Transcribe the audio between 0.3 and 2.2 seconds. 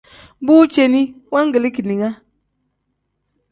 Bu ceeni wangilii keninga.